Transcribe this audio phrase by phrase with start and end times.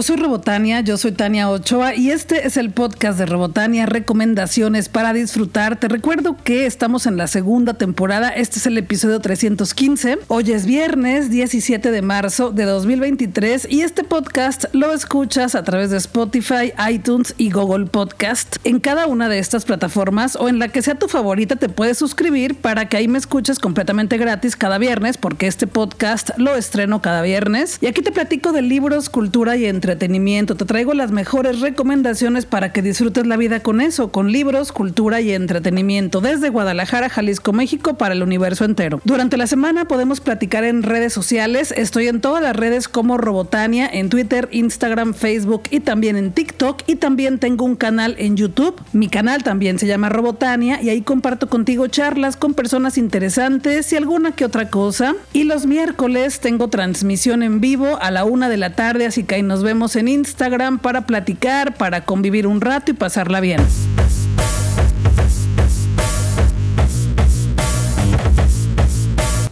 [0.00, 4.88] Yo soy Robotania, yo soy Tania Ochoa y este es el podcast de Robotania, recomendaciones
[4.88, 5.78] para disfrutar.
[5.78, 10.20] Te recuerdo que estamos en la segunda temporada, este es el episodio 315.
[10.28, 15.90] Hoy es viernes 17 de marzo de 2023 y este podcast lo escuchas a través
[15.90, 18.56] de Spotify, iTunes y Google Podcast.
[18.64, 21.98] En cada una de estas plataformas o en la que sea tu favorita te puedes
[21.98, 27.02] suscribir para que ahí me escuches completamente gratis cada viernes porque este podcast lo estreno
[27.02, 27.76] cada viernes.
[27.82, 30.54] Y aquí te platico de libros, cultura y entre entretenimiento.
[30.54, 35.20] Te traigo las mejores recomendaciones para que disfrutes la vida con eso, con libros, cultura
[35.20, 39.00] y entretenimiento, desde Guadalajara, Jalisco, México, para el universo entero.
[39.04, 41.74] Durante la semana podemos platicar en redes sociales.
[41.76, 46.82] Estoy en todas las redes como Robotania, en Twitter, Instagram, Facebook y también en TikTok.
[46.86, 48.80] Y también tengo un canal en YouTube.
[48.92, 53.96] Mi canal también se llama Robotania y ahí comparto contigo charlas con personas interesantes y
[53.96, 55.16] alguna que otra cosa.
[55.32, 59.34] Y los miércoles tengo transmisión en vivo a la una de la tarde, así que
[59.34, 63.60] ahí nos vemos en Instagram para platicar, para convivir un rato y pasarla bien.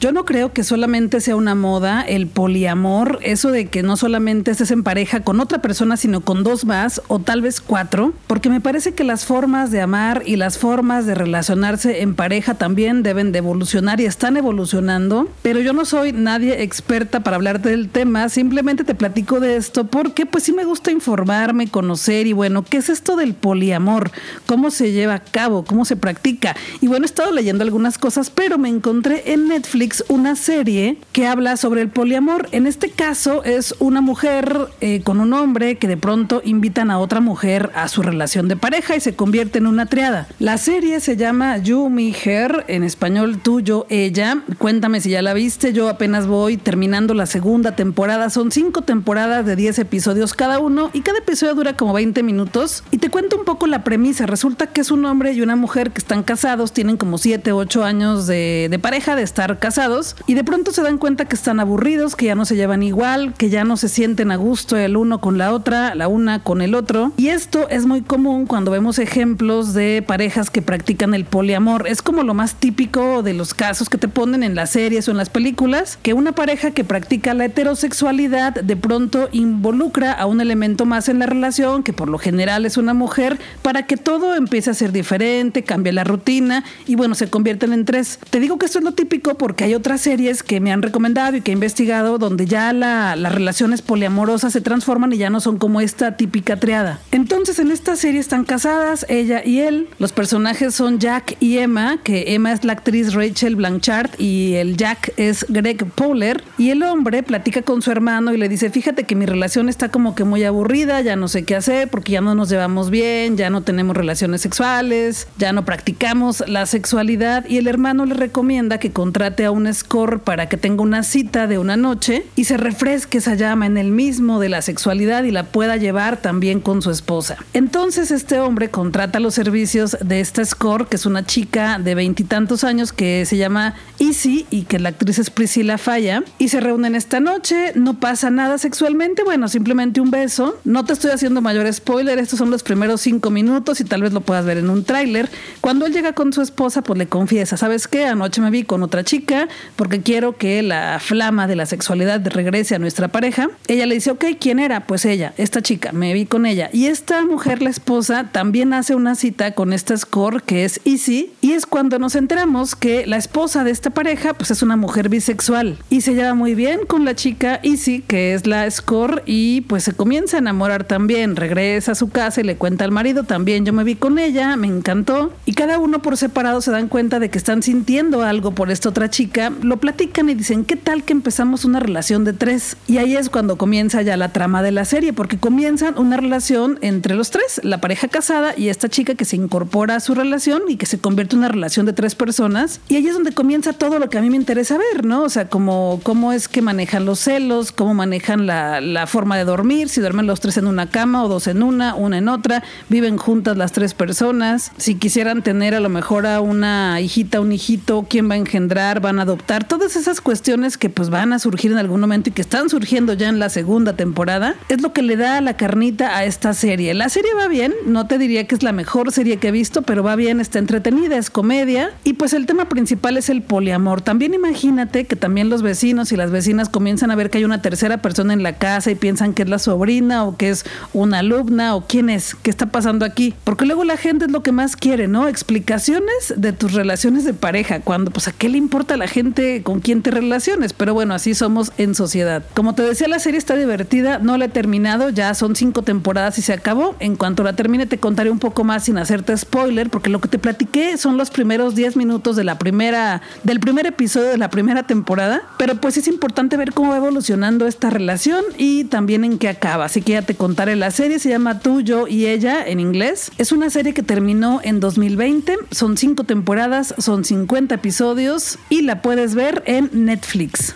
[0.00, 4.52] Yo no creo que solamente sea una moda el poliamor, eso de que no solamente
[4.52, 8.48] estés en pareja con otra persona, sino con dos más o tal vez cuatro, porque
[8.48, 13.02] me parece que las formas de amar y las formas de relacionarse en pareja también
[13.02, 17.88] deben de evolucionar y están evolucionando, pero yo no soy nadie experta para hablar del
[17.88, 22.62] tema, simplemente te platico de esto porque pues sí me gusta informarme, conocer y bueno,
[22.62, 24.12] ¿qué es esto del poliamor?
[24.46, 25.64] ¿Cómo se lleva a cabo?
[25.64, 26.54] ¿Cómo se practica?
[26.80, 31.26] Y bueno, he estado leyendo algunas cosas, pero me encontré en Netflix una serie que
[31.26, 32.48] habla sobre el poliamor.
[32.52, 36.98] En este caso es una mujer eh, con un hombre que de pronto invitan a
[36.98, 40.28] otra mujer a su relación de pareja y se convierte en una triada.
[40.38, 44.42] La serie se llama You, Me, Her, en español tú, yo, ella.
[44.58, 48.30] Cuéntame si ya la viste, yo apenas voy terminando la segunda temporada.
[48.30, 52.84] Son cinco temporadas de 10 episodios cada uno y cada episodio dura como 20 minutos.
[52.90, 54.26] Y te cuento un poco la premisa.
[54.26, 57.84] Resulta que es un hombre y una mujer que están casados, tienen como 7, 8
[57.84, 59.77] años de, de pareja, de estar casados
[60.26, 63.32] y de pronto se dan cuenta que están aburridos, que ya no se llevan igual,
[63.34, 66.62] que ya no se sienten a gusto el uno con la otra, la una con
[66.62, 67.12] el otro.
[67.16, 71.86] Y esto es muy común cuando vemos ejemplos de parejas que practican el poliamor.
[71.86, 75.12] Es como lo más típico de los casos que te ponen en las series o
[75.12, 80.40] en las películas, que una pareja que practica la heterosexualidad de pronto involucra a un
[80.40, 84.34] elemento más en la relación, que por lo general es una mujer, para que todo
[84.34, 88.18] empiece a ser diferente, cambie la rutina y bueno, se convierten en tres.
[88.30, 91.36] Te digo que esto es lo típico porque hay otras series que me han recomendado
[91.36, 95.58] y que he investigado donde ya las relaciones poliamorosas se transforman y ya no son
[95.58, 97.00] como esta típica triada.
[97.12, 99.88] Entonces en esta serie están casadas ella y él.
[99.98, 104.76] Los personajes son Jack y Emma, que Emma es la actriz Rachel Blanchard y el
[104.76, 106.42] Jack es Greg Powler.
[106.56, 109.90] Y el hombre platica con su hermano y le dice, fíjate que mi relación está
[109.90, 113.36] como que muy aburrida, ya no sé qué hacer porque ya no nos llevamos bien,
[113.36, 117.44] ya no tenemos relaciones sexuales, ya no practicamos la sexualidad.
[117.48, 121.02] Y el hermano le recomienda que contrate a un un score para que tenga una
[121.02, 125.24] cita de una noche y se refresque esa llama en el mismo de la sexualidad
[125.24, 127.36] y la pueda llevar también con su esposa.
[127.52, 132.64] Entonces este hombre contrata los servicios de esta score, que es una chica de veintitantos
[132.64, 136.94] años que se llama Easy y que la actriz es Priscilla Falla, y se reúnen
[136.94, 140.58] esta noche, no pasa nada sexualmente, bueno, simplemente un beso.
[140.64, 144.12] No te estoy haciendo mayor spoiler, estos son los primeros cinco minutos y tal vez
[144.12, 145.28] lo puedas ver en un tráiler.
[145.60, 148.06] Cuando él llega con su esposa, pues le confiesa, ¿sabes qué?
[148.06, 152.74] Anoche me vi con otra chica, porque quiero que la flama de la sexualidad regrese
[152.74, 153.48] a nuestra pareja.
[153.66, 154.86] Ella le dice, ok, ¿quién era?
[154.86, 156.70] Pues ella, esta chica, me vi con ella.
[156.72, 161.32] Y esta mujer, la esposa, también hace una cita con esta score que es Easy,
[161.40, 165.08] y es cuando nos enteramos que la esposa de esta pareja, pues es una mujer
[165.08, 169.62] bisexual, y se lleva muy bien con la chica Easy, que es la score, y
[169.62, 173.24] pues se comienza a enamorar también, regresa a su casa y le cuenta al marido,
[173.24, 176.88] también yo me vi con ella, me encantó, y cada uno por separado se dan
[176.88, 180.76] cuenta de que están sintiendo algo por esta otra chica lo platican y dicen, ¿qué
[180.76, 182.76] tal que empezamos una relación de tres?
[182.86, 186.78] Y ahí es cuando comienza ya la trama de la serie, porque comienzan una relación
[186.82, 190.62] entre los tres, la pareja casada y esta chica que se incorpora a su relación
[190.68, 192.80] y que se convierte en una relación de tres personas.
[192.88, 195.22] Y ahí es donde comienza todo lo que a mí me interesa ver, ¿no?
[195.22, 199.44] O sea, cómo, cómo es que manejan los celos, cómo manejan la, la forma de
[199.44, 202.62] dormir, si duermen los tres en una cama o dos en una, una en otra,
[202.88, 207.52] viven juntas las tres personas, si quisieran tener a lo mejor a una hijita, un
[207.52, 211.38] hijito, quién va a engendrar, van a adoptar, todas esas cuestiones que pues van a
[211.38, 214.92] surgir en algún momento y que están surgiendo ya en la segunda temporada, es lo
[214.92, 216.94] que le da la carnita a esta serie.
[216.94, 219.82] La serie va bien, no te diría que es la mejor serie que he visto,
[219.82, 224.00] pero va bien, está entretenida, es comedia y pues el tema principal es el poliamor.
[224.00, 227.60] También imagínate que también los vecinos y las vecinas comienzan a ver que hay una
[227.60, 230.64] tercera persona en la casa y piensan que es la sobrina o que es
[230.94, 233.34] una alumna o quién es, qué está pasando aquí.
[233.44, 235.28] Porque luego la gente es lo que más quiere, ¿no?
[235.28, 239.17] Explicaciones de tus relaciones de pareja, cuando pues a qué le importa a la gente
[239.64, 240.72] con quién te relaciones.
[240.72, 242.44] Pero bueno, así somos en sociedad.
[242.54, 246.38] Como te decía, la serie está divertida, no la he terminado, ya son cinco temporadas
[246.38, 246.94] y se acabó.
[247.00, 250.28] En cuanto la termine te contaré un poco más sin hacerte spoiler, porque lo que
[250.28, 254.50] te platiqué son los primeros 10 minutos de la primera, del primer episodio de la
[254.50, 255.42] primera temporada.
[255.58, 259.86] Pero pues es importante ver cómo va evolucionando esta relación y también en qué acaba.
[259.86, 260.76] Así que ya te contaré.
[260.76, 263.32] La serie se llama Tú, Yo y Ella en inglés.
[263.38, 265.56] Es una serie que terminó en 2020.
[265.70, 270.74] Son cinco temporadas, son 50 episodios y la puedes ver en Netflix.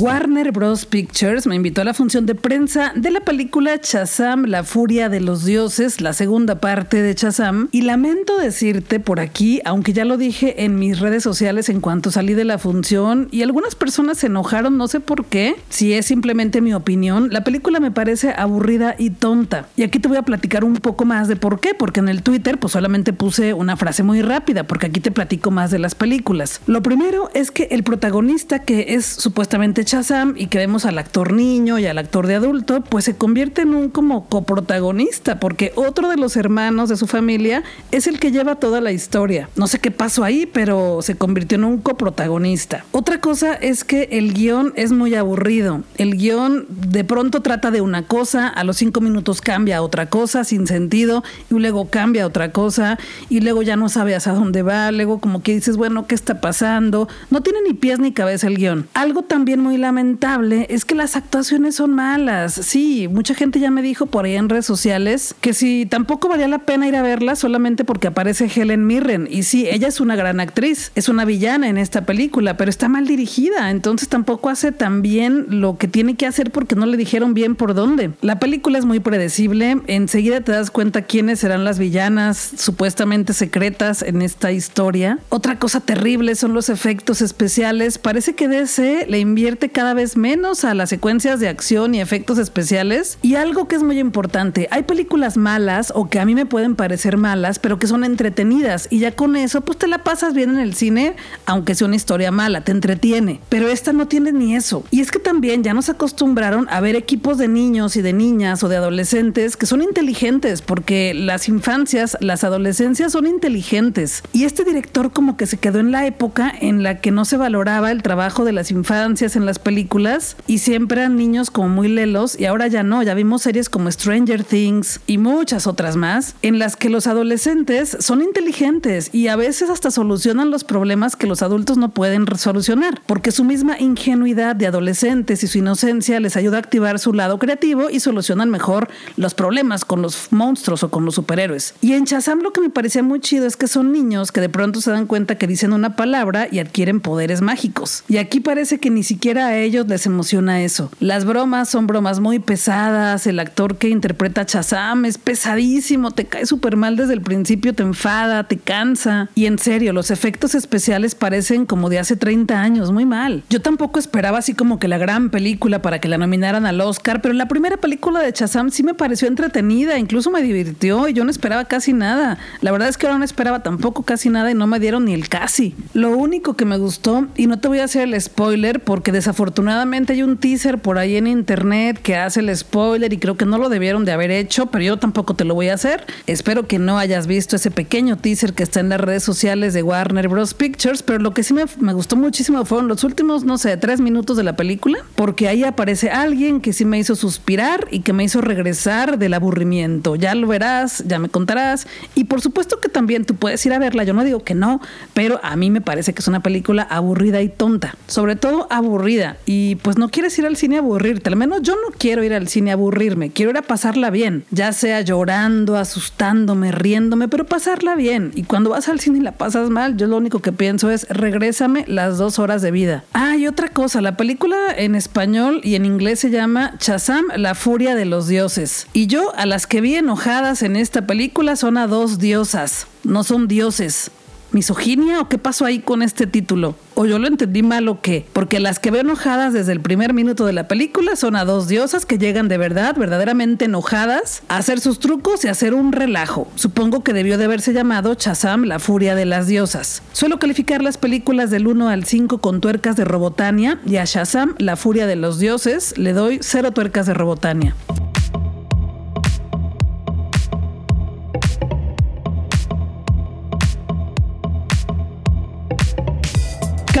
[0.00, 0.86] Warner Bros.
[0.86, 5.18] Pictures me invitó a la función de prensa de la película Shazam, La Furia de
[5.18, 7.68] los Dioses, la segunda parte de Shazam.
[7.72, 12.12] Y lamento decirte por aquí, aunque ya lo dije en mis redes sociales en cuanto
[12.12, 16.06] salí de la función, y algunas personas se enojaron, no sé por qué, si es
[16.06, 19.66] simplemente mi opinión, la película me parece aburrida y tonta.
[19.74, 22.22] Y aquí te voy a platicar un poco más de por qué, porque en el
[22.22, 25.96] Twitter pues solamente puse una frase muy rápida, porque aquí te platico más de las
[25.96, 26.60] películas.
[26.66, 29.87] Lo primero es que el protagonista, que es supuestamente
[30.36, 33.74] Y que vemos al actor niño y al actor de adulto, pues se convierte en
[33.74, 38.56] un como coprotagonista, porque otro de los hermanos de su familia es el que lleva
[38.56, 39.48] toda la historia.
[39.56, 42.84] No sé qué pasó ahí, pero se convirtió en un coprotagonista.
[42.92, 45.82] Otra cosa es que el guion es muy aburrido.
[45.96, 50.10] El guion de pronto trata de una cosa, a los cinco minutos cambia a otra
[50.10, 52.98] cosa sin sentido, y luego cambia a otra cosa,
[53.30, 56.42] y luego ya no sabes a dónde va, luego como que dices, bueno, ¿qué está
[56.42, 57.08] pasando?
[57.30, 58.86] No tiene ni pies ni cabeza el guion.
[58.92, 62.54] Algo también muy lamentable es que las actuaciones son malas.
[62.54, 66.48] Sí, mucha gente ya me dijo por ahí en redes sociales que si tampoco valía
[66.48, 69.28] la pena ir a verla solamente porque aparece Helen Mirren.
[69.30, 72.88] Y sí, ella es una gran actriz, es una villana en esta película, pero está
[72.88, 76.96] mal dirigida, entonces tampoco hace tan bien lo que tiene que hacer porque no le
[76.96, 78.10] dijeron bien por dónde.
[78.20, 84.02] La película es muy predecible, enseguida te das cuenta quiénes serán las villanas supuestamente secretas
[84.02, 85.18] en esta historia.
[85.28, 87.98] Otra cosa terrible son los efectos especiales.
[87.98, 92.38] Parece que DC le invierte cada vez menos a las secuencias de acción y efectos
[92.38, 93.18] especiales.
[93.22, 96.76] Y algo que es muy importante, hay películas malas o que a mí me pueden
[96.76, 100.50] parecer malas, pero que son entretenidas y ya con eso pues te la pasas bien
[100.50, 101.14] en el cine,
[101.46, 103.40] aunque sea una historia mala, te entretiene.
[103.48, 104.84] Pero esta no tiene ni eso.
[104.90, 108.62] Y es que también ya nos acostumbraron a ver equipos de niños y de niñas
[108.62, 114.22] o de adolescentes que son inteligentes, porque las infancias, las adolescencias son inteligentes.
[114.32, 117.36] Y este director como que se quedó en la época en la que no se
[117.36, 121.88] valoraba el trabajo de las infancias en las películas y siempre eran niños como muy
[121.88, 126.34] lelos y ahora ya no, ya vimos series como Stranger Things y muchas otras más
[126.42, 131.26] en las que los adolescentes son inteligentes y a veces hasta solucionan los problemas que
[131.26, 136.36] los adultos no pueden solucionar, porque su misma ingenuidad de adolescentes y su inocencia les
[136.36, 140.90] ayuda a activar su lado creativo y solucionan mejor los problemas con los monstruos o
[140.90, 141.74] con los superhéroes.
[141.80, 144.48] Y en Shazam lo que me parecía muy chido es que son niños que de
[144.48, 148.04] pronto se dan cuenta que dicen una palabra y adquieren poderes mágicos.
[148.08, 150.90] Y aquí parece que ni siquiera a ellos les emociona eso.
[151.00, 156.26] Las bromas son bromas muy pesadas, el actor que interpreta a Shazam es pesadísimo, te
[156.26, 159.28] cae súper mal desde el principio, te enfada, te cansa.
[159.34, 163.42] Y en serio, los efectos especiales parecen como de hace 30 años, muy mal.
[163.50, 167.22] Yo tampoco esperaba así como que la gran película para que la nominaran al Oscar,
[167.22, 171.24] pero la primera película de Shazam sí me pareció entretenida, incluso me divirtió y yo
[171.24, 172.38] no esperaba casi nada.
[172.60, 175.14] La verdad es que ahora no esperaba tampoco casi nada y no me dieron ni
[175.14, 175.74] el casi.
[175.94, 180.14] Lo único que me gustó, y no te voy a hacer el spoiler porque desafortunadamente
[180.14, 183.58] hay un teaser por ahí en internet que hace el spoiler y creo que no
[183.58, 186.06] lo debieron de haber hecho, pero yo tampoco te lo voy a hacer.
[186.26, 189.82] Espero que no hayas visto ese pequeño teaser que está en las redes sociales de
[189.82, 190.54] Warner Bros.
[190.54, 194.00] Pictures, pero lo que sí me, me gustó muchísimo fueron los últimos, no sé, tres
[194.00, 198.14] minutos de la película, porque ahí aparece alguien que sí me hizo suspirar y que
[198.14, 200.16] me hizo regresar del aburrimiento.
[200.16, 201.86] Ya lo verás, ya me contarás.
[202.14, 204.80] Y por supuesto que también tú puedes ir a verla, yo no digo que no,
[205.12, 209.17] pero a mí me parece que es una película aburrida y tonta, sobre todo aburrida.
[209.46, 212.34] Y pues no quieres ir al cine a aburrirte, al menos yo no quiero ir
[212.34, 217.46] al cine a aburrirme, quiero ir a pasarla bien, ya sea llorando, asustándome, riéndome, pero
[217.46, 218.32] pasarla bien.
[218.34, 221.06] Y cuando vas al cine y la pasas mal, yo lo único que pienso es
[221.08, 223.04] regrésame las dos horas de vida.
[223.12, 227.54] Ah, y otra cosa, la película en español y en inglés se llama Shazam, la
[227.54, 228.86] furia de los dioses.
[228.92, 233.24] Y yo a las que vi enojadas en esta película son a dos diosas, no
[233.24, 234.10] son dioses.
[234.52, 236.74] Misoginia o qué pasó ahí con este título?
[236.94, 238.26] ¿O yo lo entendí mal o qué?
[238.32, 241.68] Porque las que veo enojadas desde el primer minuto de la película son a dos
[241.68, 245.92] diosas que llegan de verdad, verdaderamente enojadas, a hacer sus trucos y a hacer un
[245.92, 246.50] relajo.
[246.56, 250.02] Supongo que debió de haberse llamado Chazam, la furia de las diosas.
[250.12, 254.54] Suelo calificar las películas del 1 al 5 con tuercas de Robotania y a Shazam,
[254.58, 257.76] la furia de los dioses, le doy cero tuercas de Robotania.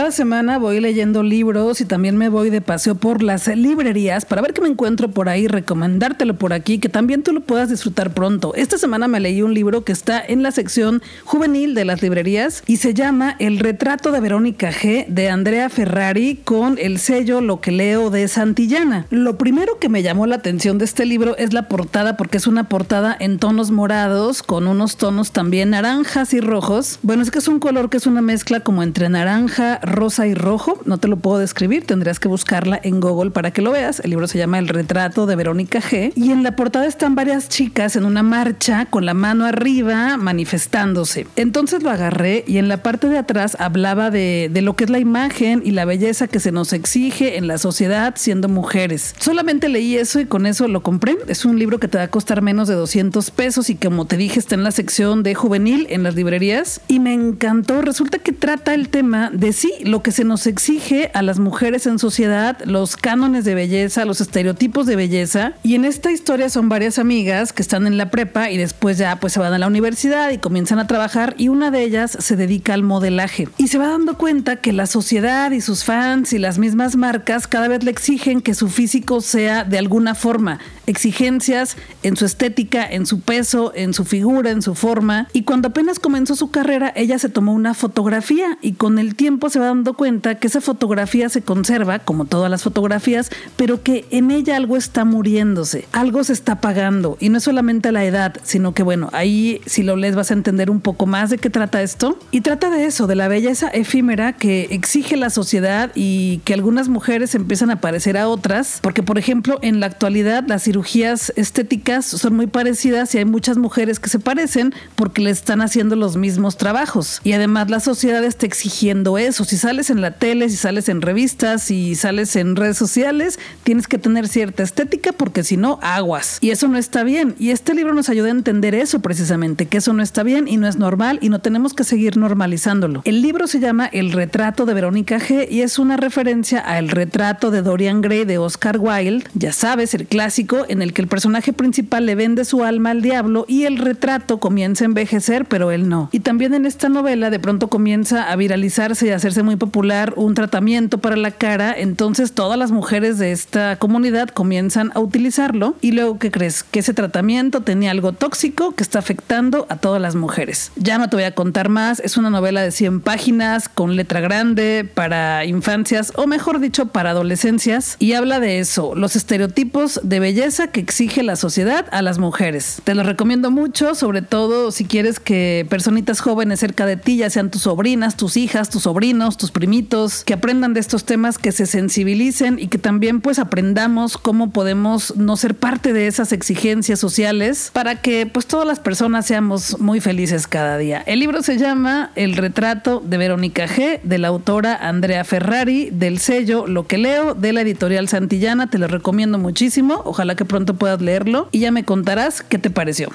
[0.08, 4.40] Cada semana voy leyendo libros y también me voy de paseo por las librerías para
[4.40, 8.14] ver qué me encuentro por ahí, recomendártelo por aquí, que también tú lo puedas disfrutar
[8.14, 8.54] pronto.
[8.54, 12.62] Esta semana me leí un libro que está en la sección juvenil de las librerías
[12.66, 17.60] y se llama El retrato de Verónica G de Andrea Ferrari con el sello Lo
[17.60, 19.04] que leo de Santillana.
[19.10, 22.46] Lo primero que me llamó la atención de este libro es la portada porque es
[22.46, 26.98] una portada en tonos morados con unos tonos también naranjas y rojos.
[27.02, 30.34] Bueno, es que es un color que es una mezcla como entre naranja, rosa y
[30.34, 30.80] rojo.
[30.84, 34.00] No te lo puedo describir, tendrías que buscarla en Google para que lo veas.
[34.00, 36.12] El libro se llama El retrato de Verónica G.
[36.14, 41.26] Y en la portada están varias chicas en una marcha con la mano arriba manifestándose.
[41.36, 44.90] Entonces lo agarré y en la parte de atrás hablaba de, de lo que es
[44.90, 49.14] la imagen y la belleza que se nos exige en la sociedad siendo mujeres.
[49.18, 51.16] Solamente leí eso y con eso lo compré.
[51.26, 54.16] Es un libro que te va a costar menos de 200 pesos y como te
[54.16, 57.82] dije está en la sección de juvenil en las librerías y me encantó.
[57.82, 61.86] Resulta que trata el tema de sí, lo que se nos exige a las mujeres
[61.86, 65.54] en sociedad, los cánones de belleza, los estereotipos de belleza.
[65.62, 69.16] Y en esta historia son varias amigas que están en la prepa y después ya
[69.16, 72.36] pues se van a la universidad y comienzan a trabajar y una de ellas se
[72.36, 73.48] dedica al modelaje.
[73.56, 77.46] Y se va dando cuenta que la sociedad y sus fans y las mismas marcas
[77.46, 80.58] cada vez le exigen que su físico sea de alguna forma.
[80.86, 85.28] Exigencias en su estética, en su peso, en su figura, en su forma.
[85.32, 89.50] Y cuando apenas comenzó su carrera, ella se tomó una fotografía y con el tiempo
[89.50, 94.06] se va dando cuenta que esa fotografía se conserva, como todas las fotografías, pero que
[94.10, 97.16] en ella algo está muriéndose, algo se está apagando.
[97.20, 100.34] Y no es solamente la edad, sino que bueno, ahí si lo lees vas a
[100.34, 102.18] entender un poco más de qué trata esto.
[102.30, 106.88] Y trata de eso, de la belleza efímera que exige la sociedad y que algunas
[106.88, 112.04] mujeres empiezan a parecer a otras, porque por ejemplo en la actualidad las cirugías estéticas
[112.06, 116.16] son muy parecidas y hay muchas mujeres que se parecen porque le están haciendo los
[116.16, 117.20] mismos trabajos.
[117.24, 119.44] Y además la sociedad está exigiendo eso.
[119.44, 123.86] Si sales en la tele, si sales en revistas, si sales en redes sociales, tienes
[123.86, 126.38] que tener cierta estética porque si no, aguas.
[126.40, 127.34] Y eso no está bien.
[127.38, 130.56] Y este libro nos ayuda a entender eso precisamente, que eso no está bien y
[130.56, 133.02] no es normal y no tenemos que seguir normalizándolo.
[133.04, 136.88] El libro se llama El retrato de Verónica G y es una referencia a El
[136.88, 141.08] retrato de Dorian Gray de Oscar Wilde, ya sabes, el clásico en el que el
[141.08, 145.72] personaje principal le vende su alma al diablo y el retrato comienza a envejecer, pero
[145.72, 146.08] él no.
[146.10, 150.12] Y también en esta novela de pronto comienza a viralizarse y a hacerse muy popular
[150.16, 155.74] un tratamiento para la cara, entonces todas las mujeres de esta comunidad comienzan a utilizarlo
[155.80, 156.62] y luego ¿qué crees?
[156.62, 160.72] Que ese tratamiento tenía algo tóxico que está afectando a todas las mujeres.
[160.76, 164.20] Ya no te voy a contar más, es una novela de 100 páginas con letra
[164.20, 170.20] grande para infancias o mejor dicho para adolescencias y habla de eso, los estereotipos de
[170.20, 172.80] belleza que exige la sociedad a las mujeres.
[172.84, 177.30] Te lo recomiendo mucho, sobre todo si quieres que personitas jóvenes cerca de ti, ya
[177.30, 181.52] sean tus sobrinas, tus hijas, tus sobrinos, tus primitos, que aprendan de estos temas, que
[181.52, 187.00] se sensibilicen y que también pues aprendamos cómo podemos no ser parte de esas exigencias
[187.00, 191.02] sociales para que pues todas las personas seamos muy felices cada día.
[191.06, 196.18] El libro se llama El retrato de Verónica G, de la autora Andrea Ferrari, del
[196.18, 198.68] sello Lo que leo, de la editorial Santillana.
[198.68, 200.02] Te lo recomiendo muchísimo.
[200.04, 203.08] Ojalá que pronto puedas leerlo y ya me contarás qué te pareció.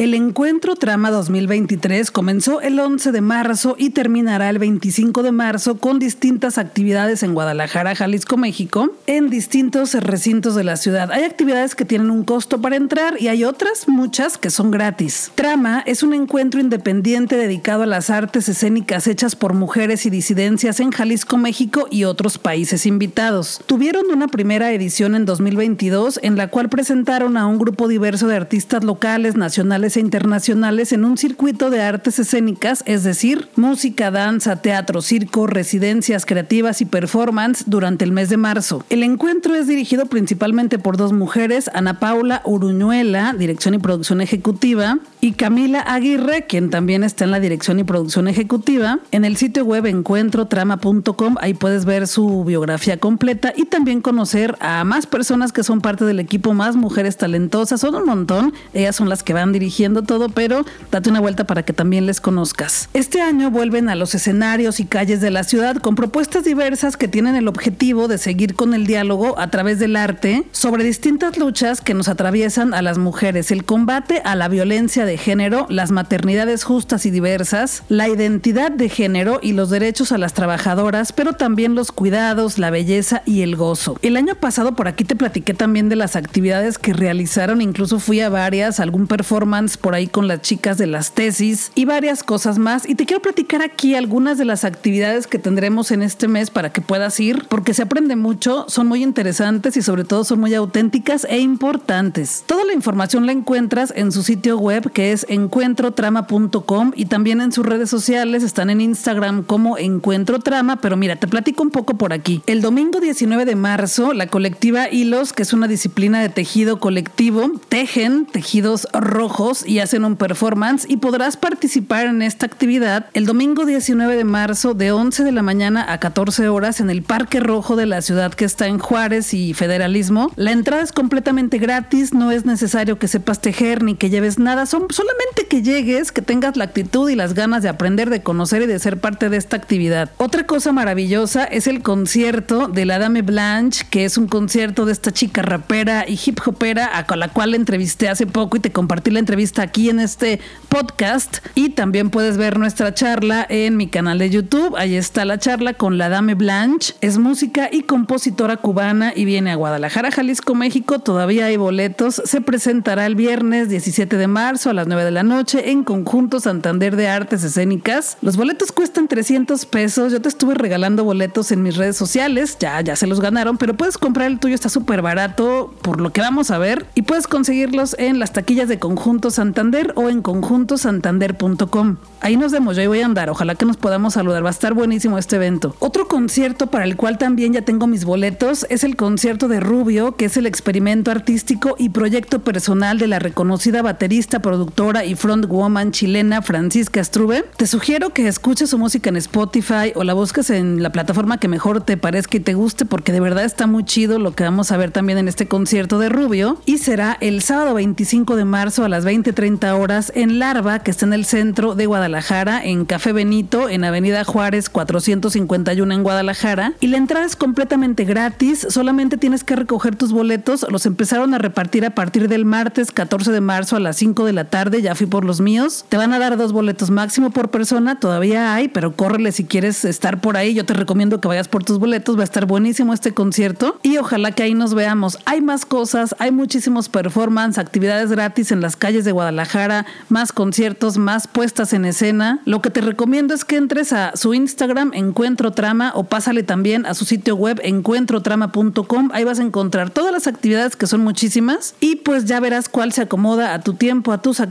[0.00, 5.76] El encuentro Trama 2023 comenzó el 11 de marzo y terminará el 25 de marzo
[5.76, 11.12] con distintas actividades en Guadalajara, Jalisco, México, en distintos recintos de la ciudad.
[11.12, 15.32] Hay actividades que tienen un costo para entrar y hay otras, muchas, que son gratis.
[15.34, 20.80] Trama es un encuentro independiente dedicado a las artes escénicas hechas por mujeres y disidencias
[20.80, 23.60] en Jalisco, México y otros países invitados.
[23.66, 28.36] Tuvieron una primera edición en 2022 en la cual presentaron a un grupo diverso de
[28.36, 34.56] artistas locales, nacionales e internacionales en un circuito de artes escénicas, es decir, música, danza,
[34.56, 38.84] teatro, circo, residencias creativas y performance durante el mes de marzo.
[38.90, 44.98] El encuentro es dirigido principalmente por dos mujeres, Ana Paula Uruñuela, dirección y producción ejecutiva,
[45.20, 49.00] y Camila Aguirre, quien también está en la dirección y producción ejecutiva.
[49.10, 54.82] En el sitio web encuentrotrama.com, ahí puedes ver su biografía completa y también conocer a
[54.84, 58.54] más personas que son parte del equipo, más mujeres talentosas, son un montón.
[58.72, 62.20] Ellas son las que van dirigiendo todo, pero date una vuelta para que también les
[62.20, 62.88] conozcas.
[62.94, 67.08] Este año vuelven a los escenarios y calles de la ciudad con propuestas diversas que
[67.08, 71.80] tienen el objetivo de seguir con el diálogo a través del arte sobre distintas luchas
[71.80, 77.06] que nos atraviesan a las mujeres, el combate a la violencia género, las maternidades justas
[77.06, 81.92] y diversas, la identidad de género y los derechos a las trabajadoras, pero también los
[81.92, 83.98] cuidados, la belleza y el gozo.
[84.02, 88.20] El año pasado por aquí te platiqué también de las actividades que realizaron, incluso fui
[88.20, 92.58] a varias, algún performance por ahí con las chicas de las tesis y varias cosas
[92.58, 92.88] más.
[92.88, 96.72] Y te quiero platicar aquí algunas de las actividades que tendremos en este mes para
[96.72, 100.54] que puedas ir, porque se aprende mucho, son muy interesantes y sobre todo son muy
[100.54, 102.44] auténticas e importantes.
[102.46, 107.66] Toda la información la encuentras en su sitio web es encuentrotrama.com y también en sus
[107.66, 112.12] redes sociales, están en Instagram como Encuentro Trama, pero mira, te platico un poco por
[112.12, 112.42] aquí.
[112.46, 117.50] El domingo 19 de marzo, la colectiva Hilos, que es una disciplina de tejido colectivo,
[117.68, 123.64] tejen tejidos rojos y hacen un performance y podrás participar en esta actividad el domingo
[123.64, 127.76] 19 de marzo de 11 de la mañana a 14 horas en el Parque Rojo
[127.76, 130.32] de la ciudad que está en Juárez y Federalismo.
[130.36, 134.66] La entrada es completamente gratis, no es necesario que sepas tejer ni que lleves nada,
[134.66, 138.62] son solamente que llegues, que tengas la actitud y las ganas de aprender, de conocer
[138.62, 140.10] y de ser parte de esta actividad.
[140.16, 144.92] Otra cosa maravillosa es el concierto de la Dame Blanche, que es un concierto de
[144.92, 149.10] esta chica rapera y hip hopera a la cual entrevisté hace poco y te compartí
[149.10, 151.38] la entrevista aquí en este podcast.
[151.54, 154.76] Y también puedes ver nuestra charla en mi canal de YouTube.
[154.76, 156.94] Ahí está la charla con la Dame Blanche.
[157.00, 160.98] Es música y compositora cubana y viene a Guadalajara, Jalisco, México.
[161.00, 162.22] Todavía hay boletos.
[162.24, 166.40] Se presentará el viernes 17 de marzo a las 9 de la noche en Conjunto
[166.40, 168.16] Santander de Artes Escénicas.
[168.22, 170.12] Los boletos cuestan 300 pesos.
[170.12, 172.56] Yo te estuve regalando boletos en mis redes sociales.
[172.58, 174.54] Ya, ya se los ganaron, pero puedes comprar el tuyo.
[174.54, 176.86] Está súper barato por lo que vamos a ver.
[176.94, 181.96] Y puedes conseguirlos en las taquillas de Conjunto Santander o en conjuntosantander.com.
[182.20, 183.30] Ahí nos vemos, yo ahí voy a andar.
[183.30, 184.44] Ojalá que nos podamos saludar.
[184.44, 185.74] Va a estar buenísimo este evento.
[185.78, 190.16] Otro concierto para el cual también ya tengo mis boletos es el concierto de Rubio,
[190.16, 194.69] que es el experimento artístico y proyecto personal de la reconocida baterista, productora
[195.04, 197.44] y frontwoman chilena Francisca Strube.
[197.56, 201.48] Te sugiero que escuches su música en Spotify o la busques en la plataforma que
[201.48, 204.72] mejor te parezca y te guste, porque de verdad está muy chido lo que vamos
[204.72, 206.62] a ver también en este concierto de Rubio.
[206.66, 211.04] Y será el sábado 25 de marzo a las 20:30 horas en Larva, que está
[211.04, 216.74] en el centro de Guadalajara, en Café Benito, en Avenida Juárez 451 en Guadalajara.
[216.80, 220.64] Y la entrada es completamente gratis, solamente tienes que recoger tus boletos.
[220.70, 224.32] Los empezaron a repartir a partir del martes 14 de marzo a las 5 de
[224.32, 225.84] la tarde, ya fui por los míos.
[225.88, 229.84] Te van a dar dos boletos máximo por persona, todavía hay, pero córrele si quieres
[229.84, 230.54] estar por ahí.
[230.54, 233.96] Yo te recomiendo que vayas por tus boletos, va a estar buenísimo este concierto y
[233.96, 235.18] ojalá que ahí nos veamos.
[235.24, 240.98] Hay más cosas, hay muchísimos performance, actividades gratis en las calles de Guadalajara, más conciertos,
[240.98, 242.10] más puestas en escena
[242.44, 246.86] lo que te recomiendo es que entres a su Instagram Encuentro Trama o pásale también
[246.86, 249.10] a su sitio web encuentrotrama.com.
[249.12, 252.92] Ahí vas a encontrar todas las actividades que son muchísimas y pues ya verás cuál
[252.92, 254.49] se acomoda a tu tiempo, a tus actividades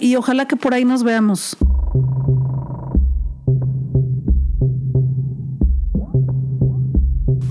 [0.00, 1.56] y ojalá que por ahí nos veamos.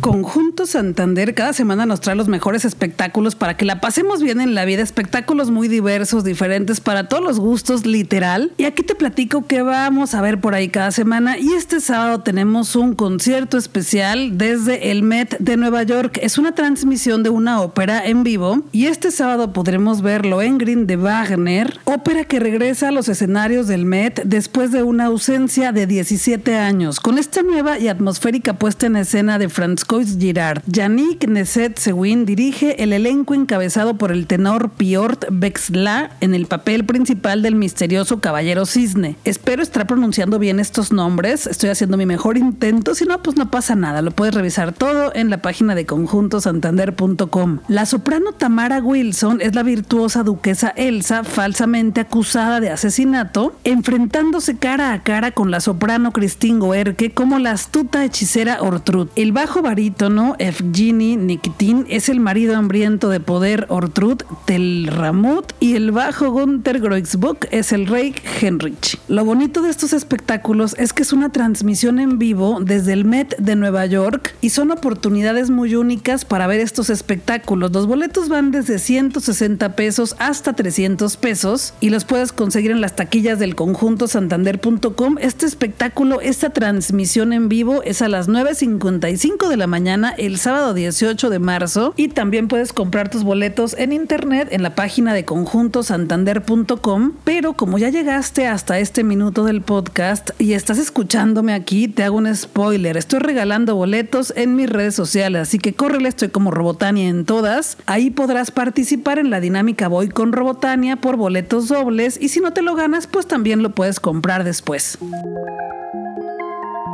[0.05, 4.53] Conjunto Santander cada semana nos trae los mejores espectáculos para que la pasemos bien en
[4.53, 8.51] la vida, espectáculos muy diversos, diferentes para todos los gustos, literal.
[8.59, 12.21] Y aquí te platico que vamos a ver por ahí cada semana y este sábado
[12.21, 16.19] tenemos un concierto especial desde el Met de Nueva York.
[16.21, 20.97] Es una transmisión de una ópera en vivo y este sábado podremos ver Lohengrin de
[20.97, 26.59] Wagner, ópera que regresa a los escenarios del Met después de una ausencia de 17
[26.59, 26.99] años.
[26.99, 30.61] Con esta nueva y atmosférica puesta en escena de Franz Girard.
[30.67, 37.41] Yannick Neset-Sewin dirige el elenco encabezado por el tenor Piotr Vexla en el papel principal
[37.41, 39.15] del misterioso caballero cisne.
[39.23, 43.49] Espero estar pronunciando bien estos nombres, estoy haciendo mi mejor intento, si no, pues no
[43.49, 47.59] pasa nada, lo puedes revisar todo en la página de conjuntosantander.com.
[47.67, 54.91] La soprano Tamara Wilson es la virtuosa duquesa Elsa, falsamente acusada de asesinato, enfrentándose cara
[54.91, 59.07] a cara con la soprano Christine Goerke como la astuta hechicera Ortrud.
[59.15, 65.75] El bajo varía barítono, Evgeny Nikitin, es el marido hambriento de poder Ortrud Telramut y
[65.75, 68.97] el bajo Gunther Groixbuck es el rey Henrich.
[69.07, 73.37] Lo bonito de estos espectáculos es que es una transmisión en vivo desde el Met
[73.37, 77.71] de Nueva York y son oportunidades muy únicas para ver estos espectáculos.
[77.71, 82.95] Los boletos van desde 160 pesos hasta 300 pesos y los puedes conseguir en las
[82.95, 85.17] taquillas del conjunto santander.com.
[85.21, 90.73] Este espectáculo, esta transmisión en vivo es a las 9.55 de la mañana el sábado
[90.73, 95.25] 18 de marzo y también puedes comprar tus boletos en internet en la página de
[95.25, 97.11] conjuntosantander.com.
[97.25, 102.15] Pero como ya llegaste hasta este minuto del podcast y estás escuchándome aquí, te hago
[102.17, 102.95] un spoiler.
[102.95, 107.77] Estoy regalando boletos en mis redes sociales, así que córrele, estoy como Robotania en todas.
[107.85, 112.53] Ahí podrás participar en la dinámica Voy con Robotania por boletos dobles y si no
[112.53, 114.97] te lo ganas, pues también lo puedes comprar después.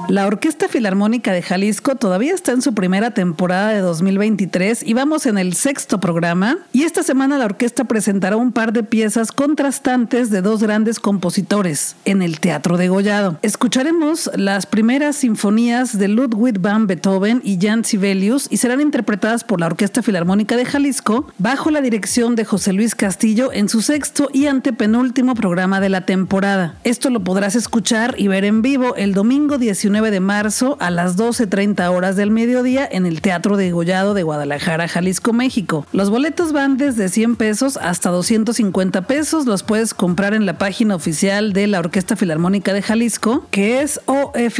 [0.10, 5.26] La Orquesta Filarmónica de Jalisco todavía está en su primera temporada de 2023 y vamos
[5.26, 6.58] en el sexto programa.
[6.74, 11.96] Y esta semana la orquesta presentará un par de piezas contrastantes de dos grandes compositores
[12.04, 13.38] en el Teatro de Gollado.
[13.42, 19.60] Escucharemos las primeras sinfonías de Ludwig van Beethoven y Jan Sibelius y serán interpretadas por
[19.60, 24.30] la Orquesta Filarmónica de Jalisco bajo la dirección de José Luis Castillo en su sexto
[24.34, 26.76] y antepenúltimo programa de la temporada.
[26.84, 31.18] Esto lo podrás escuchar y ver en vivo el domingo 19 de marzo a las
[31.18, 35.86] 12.30 horas del mediodía en el Teatro de Gollado de Guadalajara, Jalisco, México.
[35.92, 39.46] Los boletos van desde 100 pesos hasta 250 pesos.
[39.46, 44.00] Los puedes comprar en la página oficial de la Orquesta Filarmónica de Jalisco, que es
[44.06, 44.54] ofj.com.mx.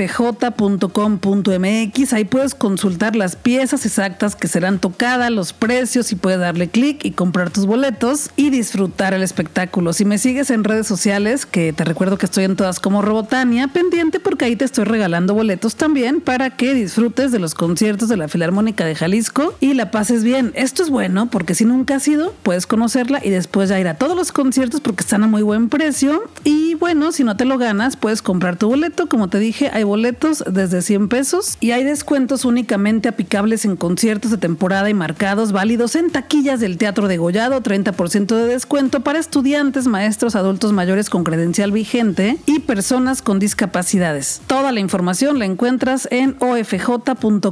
[2.14, 7.06] Ahí puedes consultar las piezas exactas que serán tocadas, los precios y puedes darle clic
[7.06, 9.94] y comprar tus boletos y disfrutar el espectáculo.
[9.94, 13.70] Si me sigues en redes sociales, que te recuerdo que estoy en todas como Robotania,
[13.70, 18.18] pendiente porque ahí te estoy regalando boletos también para que disfrutes de los conciertos de
[18.18, 20.52] la Filarmónica de Jalisco y la pases bien.
[20.56, 23.96] Esto es bueno porque si nunca has ido, puedes conocerla y después ya ir a
[23.96, 26.24] todos los conciertos porque están a muy buen precio.
[26.44, 29.08] Y bueno, si no te lo ganas, puedes comprar tu boleto.
[29.10, 34.32] Como te dije, hay boletos desde 100 pesos y hay descuentos únicamente aplicables en conciertos
[34.32, 39.20] de temporada y marcados válidos en taquillas del Teatro de Gollado, 30% de descuento para
[39.20, 44.42] estudiantes, maestros, adultos mayores con credencial vigente y personas con discapacidades.
[44.48, 47.52] Toda la información la encuentras en ofj.com.mx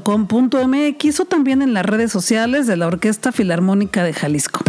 [1.19, 4.61] o también en las redes sociales de la Orquesta Filarmónica de Jalisco.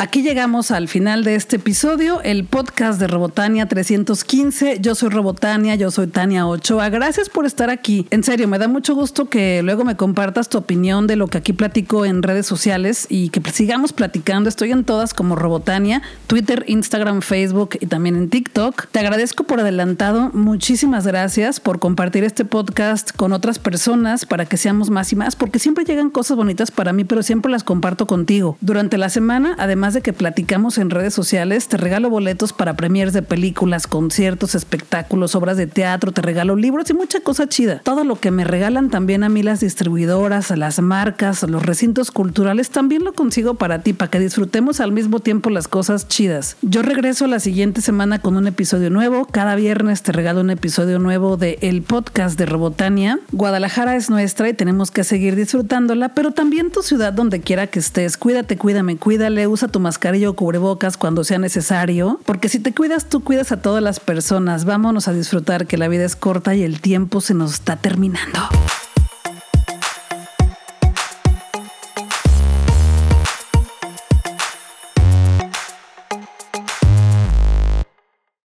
[0.00, 4.78] Aquí llegamos al final de este episodio, el podcast de Robotania 315.
[4.80, 6.88] Yo soy Robotania, yo soy Tania Ochoa.
[6.88, 8.06] Gracias por estar aquí.
[8.08, 11.36] En serio, me da mucho gusto que luego me compartas tu opinión de lo que
[11.36, 14.48] aquí platico en redes sociales y que sigamos platicando.
[14.48, 18.86] Estoy en todas como Robotania, Twitter, Instagram, Facebook y también en TikTok.
[18.90, 20.30] Te agradezco por adelantado.
[20.32, 25.36] Muchísimas gracias por compartir este podcast con otras personas para que seamos más y más,
[25.36, 28.56] porque siempre llegan cosas bonitas para mí, pero siempre las comparto contigo.
[28.62, 33.12] Durante la semana, además de que platicamos en redes sociales, te regalo boletos para premiers
[33.12, 37.80] de películas, conciertos, espectáculos, obras de teatro, te regalo libros y mucha cosa chida.
[37.84, 42.70] Todo lo que me regalan también a mí las distribuidoras, las marcas, los recintos culturales,
[42.70, 46.56] también lo consigo para ti, para que disfrutemos al mismo tiempo las cosas chidas.
[46.62, 49.26] Yo regreso la siguiente semana con un episodio nuevo.
[49.26, 53.18] Cada viernes te regalo un episodio nuevo de el podcast de Robotania.
[53.32, 57.78] Guadalajara es nuestra y tenemos que seguir disfrutándola, pero también tu ciudad donde quiera que
[57.78, 58.16] estés.
[58.16, 63.08] Cuídate, cuídame, cuídale, usa tu mascarilla o cubrebocas cuando sea necesario, porque si te cuidas,
[63.08, 64.66] tú cuidas a todas las personas.
[64.66, 68.40] Vámonos a disfrutar que la vida es corta y el tiempo se nos está terminando.